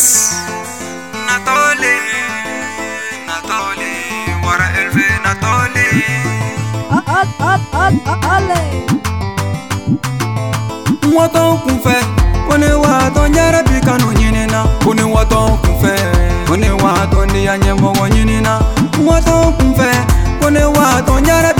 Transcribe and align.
الناس 0.00 0.70
Natoli, 1.28 1.98
نطولي 3.28 3.94
ورا 4.44 4.66
قلبي 4.74 5.08
نطولي 5.26 5.90
Wato 11.16 11.58
kunfɛ, 11.66 11.96
ko 12.48 12.56
ne 12.56 12.72
wa 12.82 13.10
tɔn 13.14 13.34
yɛrɛ 13.36 13.60
bi 13.68 13.78
kanu 13.86 14.06
ɲinina. 14.18 14.60
Ko 14.84 14.90
ne 14.98 15.02
wa 15.14 15.22
tɔn 15.30 15.58
kunfɛ, 15.62 15.92
ko 16.48 16.54
ne 16.62 16.70
wa 16.82 16.92
tɔn 17.12 17.26
diya 17.34 17.54
Wato 19.08 19.36
kunfɛ, 19.58 19.88
ko 20.40 21.59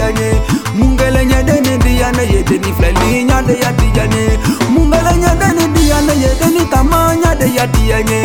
yane 0.00 0.28
mungelenyedeni 0.78 1.72
ndiyane 1.76 2.22
yede 2.32 2.56
ni 2.62 2.70
flelinyade 2.76 3.54
yadiyane 3.64 4.22
mungelenyedeni 4.72 5.64
ndiyane 5.70 6.12
yede 6.22 6.46
ni 6.54 6.64
tamanyade 6.72 7.46
yadiyane 7.58 8.18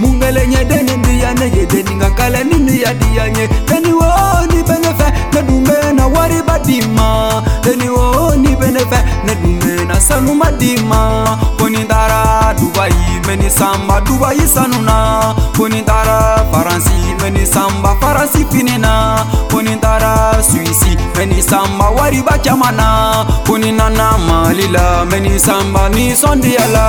mungelenyedeni 0.00 0.92
ndiyane 1.02 1.44
yede 1.56 1.78
ni 1.82 1.94
ngakalenini 2.00 2.74
yadiyane 2.84 3.44
teni 3.68 3.92
woni 4.00 4.58
benefe 4.68 5.08
nedume 5.34 5.76
na 5.96 6.04
wari 6.14 6.40
badima 6.46 7.08
teni 7.64 7.88
woni 7.94 8.56
benefe 8.60 8.98
nedume 9.26 9.84
na 9.88 10.00
sanu 10.00 10.34
madima 10.34 11.00
koni 11.58 11.78
ndara 11.78 12.22
dubayi 12.60 12.94
meni 13.26 13.50
samba 13.50 14.00
dubayi 14.00 14.46
sanuna 14.54 14.98
koni 15.56 15.80
ndara 15.82 16.44
faransi 16.50 16.98
meni 17.22 17.46
samba 17.46 17.90
faransi 18.00 18.44
pinina 18.44 19.26
koriba 22.12 22.36
caman 22.44 22.76
na 22.76 23.24
ko 23.48 23.56
ni 23.58 23.72
nana 23.72 24.06
mali 24.28 24.66
la 24.76 25.00
mɛ 25.10 25.16
ni 25.24 25.32
sanba 25.44 25.82
ni 25.96 26.04
sɔndiyala 26.20 26.84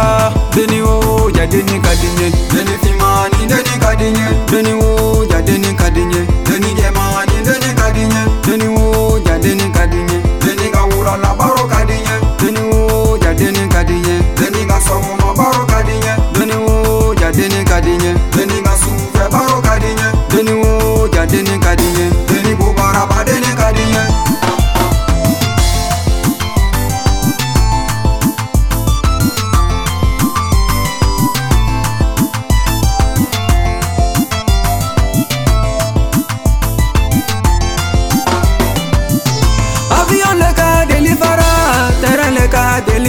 beniwo 0.56 1.03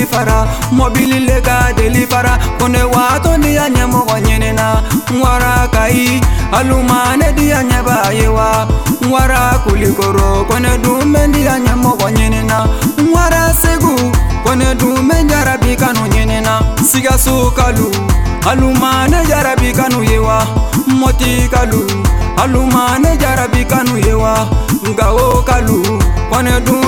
delifara 0.04 0.46
mobili 0.72 1.18
le 1.26 1.40
ka 1.40 1.72
delifara 1.76 2.38
kone 2.58 2.82
waato 2.94 3.36
ni 3.36 3.54
ya 3.54 3.68
ɲɛmɔgɔ 3.68 4.16
ɲinina 4.24 4.82
nwara 5.12 5.66
kayi 5.72 6.20
aluma 6.52 7.16
ne 7.16 7.32
di 7.36 7.48
ya 7.48 7.62
ɲɛba 7.62 8.12
ye 8.12 8.28
wa 8.28 8.66
nwara 9.02 9.58
kulikoro 9.64 10.44
kone 10.48 10.78
dume 10.82 11.32
di 11.32 11.44
ya 11.44 11.56
ɲɛmɔgɔ 11.58 12.06
ɲinina 12.16 12.66
nwara 12.98 13.52
segu 13.54 13.96
kone 14.44 14.74
dume 14.78 15.24
jarabi 15.30 15.76
kanu 15.78 16.00
ɲinina 16.12 16.60
sigasu 16.82 17.50
kalu 17.56 17.90
aluma 18.48 19.08
ne 19.08 19.24
jarabi 19.26 19.72
kanu 19.76 20.02
ye 20.02 20.18
wa 20.18 20.44
moti 20.86 21.48
kalu 21.50 21.80
aluma 22.42 22.98
ne 23.00 23.16
jarabi 23.16 23.64
kanu 23.68 23.96
ye 24.06 24.12
wa 24.14 24.46
gawo 24.96 25.42
kalu 25.46 25.80
kone 26.30 26.60
dume 26.66 26.83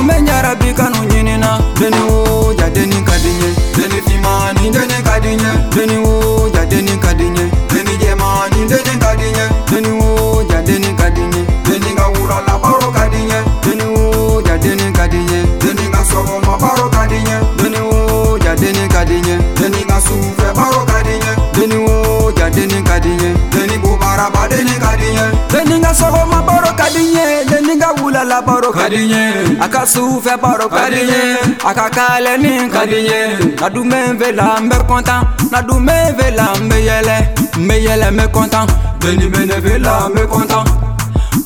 di 26.97 27.11
n 27.13 27.13
ye 27.13 27.45
denni 27.45 27.77
ka 27.79 27.93
wulala 28.01 28.41
baro 28.41 28.73
ka 28.73 28.89
di 28.89 29.05
n 29.05 29.13
ye 29.13 29.25
a 29.61 29.69
ka 29.69 29.85
sufɛ 29.85 30.33
baro 30.41 30.67
ka 30.67 30.89
di 30.89 31.03
n 31.05 31.11
ye 31.13 31.21
a 31.63 31.73
ka 31.77 31.93
kalɛnin 31.93 32.73
ka 32.73 32.87
di 32.89 33.05
n 33.05 33.09
ye 33.13 33.21
na 33.61 33.69
dumɛn 33.69 34.17
fɛ 34.17 34.33
la 34.33 34.57
n 34.57 34.65
bɛ 34.71 34.79
kɔntan 34.89 35.21
na 35.53 35.61
dumɛn 35.61 36.17
fɛ 36.17 36.33
la 36.37 36.49
n 36.57 36.71
bɛ 36.71 36.77
yɛlɛ 36.89 37.17
n 37.61 37.65
bɛ 37.69 37.75
yɛlɛ 37.85 38.09
n 38.09 38.17
bɛ 38.17 38.25
kɔntan 38.33 38.65
denni 39.01 39.29
bɛ 39.29 39.41
ne 39.45 39.57
fɛ 39.65 39.75
la 39.85 40.09
n 40.09 40.15
bɛ 40.17 40.23
kɔntan 40.25 40.65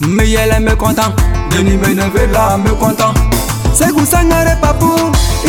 n 0.06 0.08
bɛ 0.14 0.24
yɛlɛ 0.34 0.56
n 0.60 0.64
bɛ 0.66 0.72
kɔntan 0.78 1.10
denni 1.50 1.74
bɛ 1.82 1.88
ne 1.98 2.04
fɛ 2.14 2.22
la 2.30 2.44
n 2.54 2.62
bɛ 2.64 2.70
kɔntan. 2.82 3.12
segu 3.74 4.00
sangare 4.06 4.54
papu 4.62 4.86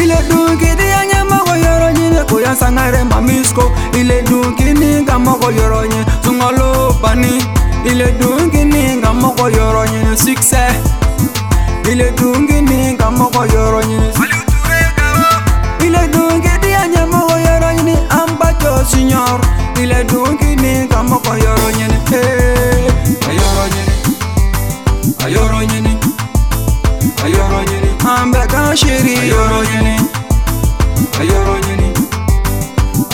ile 0.02 0.18
dunkidi 0.30 0.82
ya 0.94 1.02
ɲɛmɔgɔ 1.14 1.54
yɔrɔ 1.62 1.88
ɲini 1.94 2.22
koya 2.28 2.54
sangare 2.58 3.04
mamisko 3.12 3.70
ile 4.00 4.22
dunkini 4.26 5.06
ka 5.06 5.20
mɔgɔ 5.22 5.48
yɔrɔ 5.60 5.84
ɲɛ 5.86 6.02
sungalo 6.26 6.98
bani 7.02 7.62
ile 7.86 8.12
dungini 8.12 8.96
nga 8.98 9.14
moko 9.14 9.50
yoro 9.50 9.86
nyini 9.86 10.18
succès 10.18 10.74
ile 11.92 12.12
dungini 12.12 12.94
nga 12.94 13.12
moko 13.12 13.46
yoro 13.46 13.82
nyini 13.84 14.10
ile 15.86 16.08
dungidi 16.14 16.74
anya 16.84 17.06
moko 17.06 17.34
yoro 17.40 17.74
nyini 17.74 17.98
ambato 18.10 18.86
signor 18.92 19.40
ile 19.82 20.04
dungini 20.04 20.84
nga 20.88 21.04
moko 21.04 21.36
yoro 21.38 21.72
nyini 21.78 21.98
hey 22.10 22.88
eh. 22.88 22.94
ayoro 23.30 23.64
nyini 23.74 23.84
ayoro 25.26 25.60
nyini 25.64 25.92
ayoro 27.26 27.60
nyini 27.64 27.90
ambe 28.14 28.46
ka 28.52 28.76
shiri 28.78 29.16
ayoro 29.20 29.64
nyini 29.64 29.94
ayoro 31.20 31.56
nyini 31.66 31.88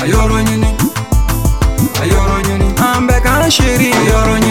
ayoro 0.04 0.42
nyini 0.42 0.68
ayoro 2.04 2.38
nyini 2.48 2.66
ambe 2.80 3.14
ka 3.24 3.32
ayoro 3.40 4.38
nyini 4.38 4.47